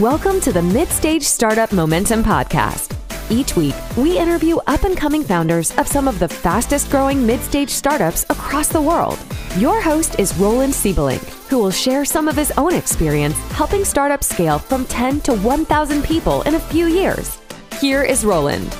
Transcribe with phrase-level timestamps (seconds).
[0.00, 2.96] Welcome to the Midstage Startup Momentum Podcast.
[3.30, 7.38] Each week, we interview up and coming founders of some of the fastest growing mid
[7.40, 9.18] stage startups across the world.
[9.58, 14.30] Your host is Roland Siebelink, who will share some of his own experience helping startups
[14.30, 17.38] scale from 10 to 1,000 people in a few years.
[17.78, 18.74] Here is Roland.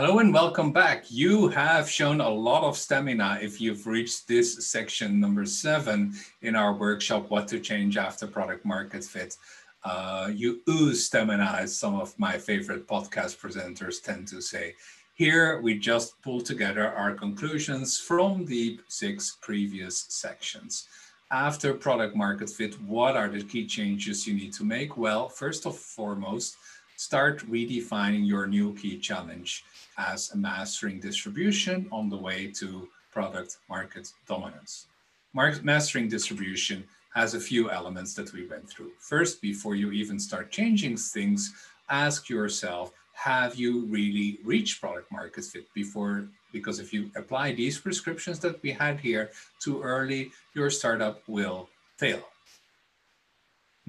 [0.00, 1.06] Hello and welcome back.
[1.10, 6.54] You have shown a lot of stamina if you've reached this section number seven in
[6.54, 9.36] our workshop, What to Change After Product Market Fit.
[9.82, 14.76] Uh, you ooze stamina, as some of my favorite podcast presenters tend to say.
[15.14, 20.86] Here, we just pull together our conclusions from the six previous sections.
[21.32, 24.96] After product market fit, what are the key changes you need to make?
[24.96, 26.56] Well, first and foremost,
[26.98, 29.64] start redefining your new key challenge
[29.98, 34.86] as a mastering distribution on the way to product market dominance.
[35.32, 36.82] Mar- mastering distribution
[37.14, 38.90] has a few elements that we went through.
[38.98, 41.54] First, before you even start changing things,
[41.88, 46.26] ask yourself, have you really reached product market fit before?
[46.52, 51.68] Because if you apply these prescriptions that we had here too early, your startup will
[51.96, 52.22] fail.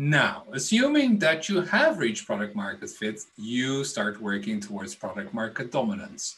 [0.02, 5.74] Now, assuming that you have reached product market fit, you start working towards product market
[5.74, 6.38] dominance.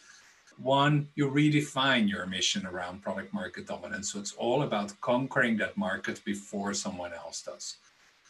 [0.57, 4.11] One, you redefine your mission around product market dominance.
[4.11, 7.77] So it's all about conquering that market before someone else does.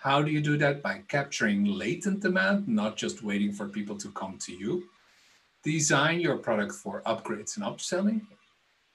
[0.01, 0.81] How do you do that?
[0.81, 4.89] By capturing latent demand, not just waiting for people to come to you.
[5.63, 8.19] Design your product for upgrades and upselling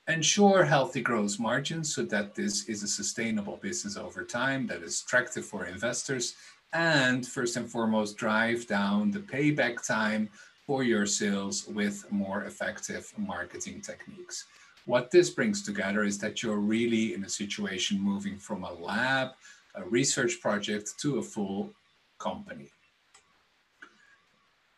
[0.08, 5.02] ensure healthy gross margins so that this is a sustainable business over time that is
[5.02, 6.36] attractive for investors
[6.72, 10.28] and first and foremost drive down the payback time
[10.66, 14.44] for your sales with more effective marketing techniques.
[14.84, 19.30] What this brings together is that you're really in a situation moving from a lab
[19.76, 21.70] a research project to a full
[22.18, 22.70] company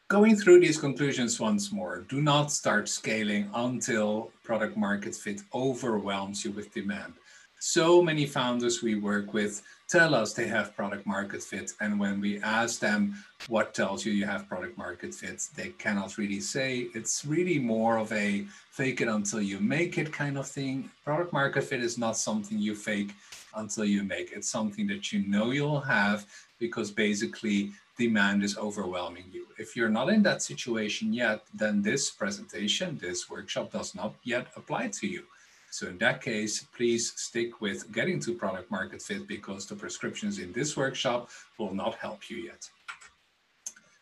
[0.08, 6.46] Going through these conclusions once more, do not start scaling until product market fit overwhelms
[6.46, 7.12] you with demand.
[7.58, 11.72] So many founders we work with tell us they have product market fit.
[11.80, 13.16] And when we ask them
[13.48, 16.88] what tells you you have product market fit, they cannot really say.
[16.94, 20.90] It's really more of a fake it until you make it kind of thing.
[21.04, 23.12] Product market fit is not something you fake
[23.56, 24.32] until you make.
[24.32, 26.26] It's something that you know you'll have
[26.58, 29.46] because basically demand is overwhelming you.
[29.58, 34.48] If you're not in that situation yet, then this presentation, this workshop does not yet
[34.54, 35.24] apply to you.
[35.70, 40.38] So in that case, please stick with getting to product market fit because the prescriptions
[40.38, 42.68] in this workshop will not help you yet.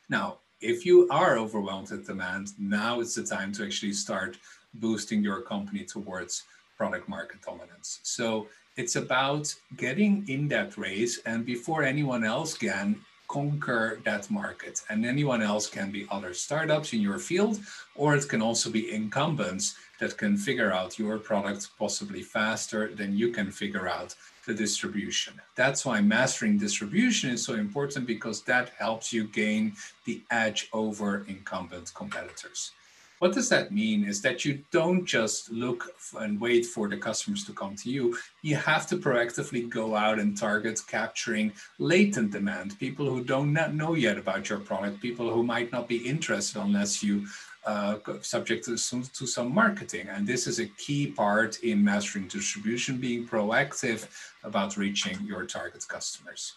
[0.09, 4.39] Now, if you are overwhelmed with demand, now it's the time to actually start
[4.75, 6.45] boosting your company towards
[6.77, 8.01] product market dominance.
[8.03, 14.83] So it's about getting in that race and before anyone else can conquer that market.
[14.89, 17.61] And anyone else can be other startups in your field,
[17.95, 23.17] or it can also be incumbents that can figure out your products possibly faster than
[23.17, 24.15] you can figure out
[24.47, 25.35] the distribution.
[25.57, 29.73] That's why mastering distribution is so important because that helps you gain
[30.05, 32.73] the edge over incumbent competitors.
[33.19, 35.91] What does that mean is that you don't just look
[36.21, 38.19] and wait for the customers to come to you.
[38.43, 43.95] You have to proactively go out and target capturing latent demand, people who don't know
[43.95, 47.27] yet about your product, people who might not be interested unless you
[47.67, 50.09] uh, subject to some, to some marketing.
[50.09, 54.07] And this is a key part in mastering distribution, being proactive
[54.45, 56.55] about reaching your target customers.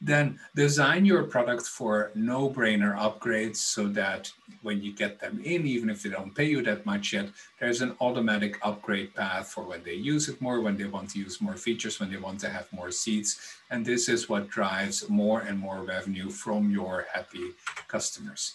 [0.00, 4.30] Then design your product for no brainer upgrades so that
[4.60, 7.80] when you get them in, even if they don't pay you that much yet, there's
[7.80, 11.40] an automatic upgrade path for when they use it more, when they want to use
[11.40, 13.56] more features, when they want to have more seats.
[13.70, 17.52] And this is what drives more and more revenue from your happy
[17.88, 18.54] customers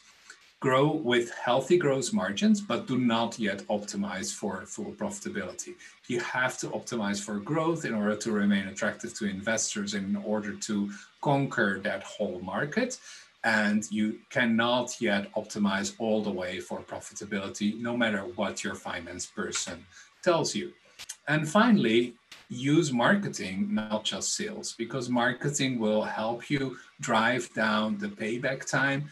[0.61, 5.73] grow with healthy gross margins, but do not yet optimize for full profitability.
[6.07, 10.53] You have to optimize for growth in order to remain attractive to investors in order
[10.53, 10.91] to
[11.21, 12.99] conquer that whole market.
[13.43, 19.25] And you cannot yet optimize all the way for profitability, no matter what your finance
[19.25, 19.83] person
[20.23, 20.73] tells you.
[21.27, 22.13] And finally,
[22.49, 29.09] use marketing, not just sales, because marketing will help you drive down the payback time,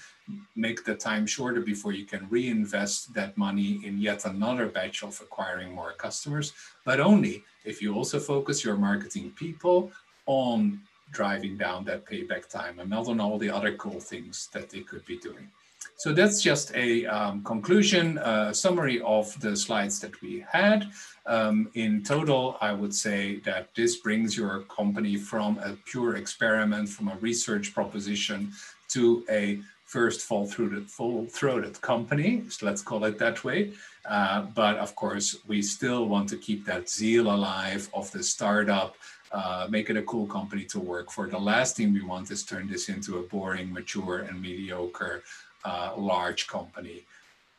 [0.55, 5.19] make the time shorter before you can reinvest that money in yet another batch of
[5.21, 6.53] acquiring more customers,
[6.85, 9.91] but only if you also focus your marketing people
[10.25, 10.81] on
[11.11, 14.81] driving down that payback time and not on all the other cool things that they
[14.81, 15.49] could be doing.
[15.97, 20.91] So that's just a um, conclusion, uh, summary of the slides that we had.
[21.25, 26.87] Um, in total, I would say that this brings your company from a pure experiment,
[26.89, 28.53] from a research proposition
[28.89, 29.59] to a
[29.89, 33.73] first full-throated full-throated company, so let's call it that way.
[34.07, 38.95] Uh, but of course, we still want to keep that zeal alive of the startup,
[39.31, 41.27] uh, make it a cool company to work for.
[41.27, 45.23] The last thing we want is turn this into a boring, mature, and mediocre
[45.65, 46.99] uh, large company.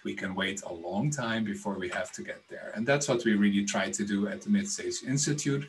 [0.04, 2.72] We can wait a long time before we have to get there.
[2.74, 5.64] And that's what we really try to do at the Midstage Institute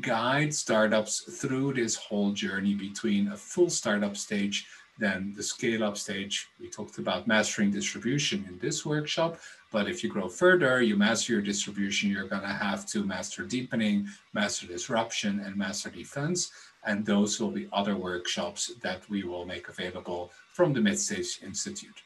[0.00, 4.66] guide startups through this whole journey between a full startup stage
[4.98, 9.38] then the scale up stage, we talked about mastering distribution in this workshop.
[9.70, 13.44] But if you grow further, you master your distribution, you're going to have to master
[13.44, 16.50] deepening, master disruption, and master defense.
[16.84, 22.02] And those will be other workshops that we will make available from the Midstage Institute.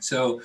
[0.00, 0.42] So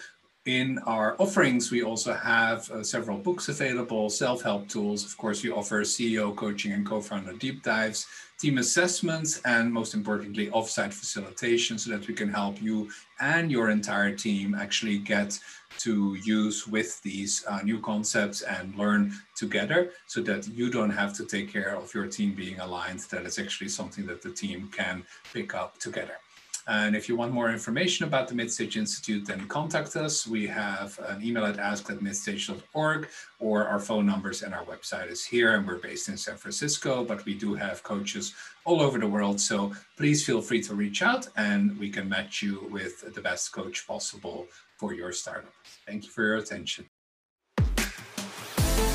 [0.50, 5.06] in our offerings, we also have uh, several books available, self-help tools.
[5.06, 8.08] Of course, we offer CEO coaching and co-founder deep dives,
[8.40, 13.70] team assessments, and most importantly, offsite facilitation so that we can help you and your
[13.70, 15.40] entire team actually get
[15.78, 21.14] to use with these uh, new concepts and learn together so that you don't have
[21.14, 23.02] to take care of your team being aligned.
[23.12, 26.18] That is actually something that the team can pick up together.
[26.68, 30.28] And if you want more information about the Midstage Institute, then contact us.
[30.28, 33.08] We have an email at ask at midstage.org
[33.40, 35.56] or our phone numbers and our website is here.
[35.56, 38.34] And we're based in San Francisco, but we do have coaches
[38.66, 39.40] all over the world.
[39.40, 43.52] So please feel free to reach out and we can match you with the best
[43.52, 44.48] coach possible
[44.78, 45.54] for your startup.
[45.88, 46.86] Thank you for your attention.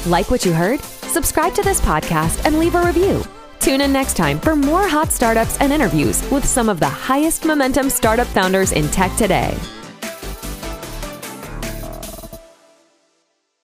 [0.06, 0.81] Like what you heard?
[0.81, 3.25] Subscribe to this podcast and leave a review.
[3.64, 7.46] Tune in next time for more hot startups and interviews with some of the highest
[7.46, 9.56] momentum startup founders in tech today.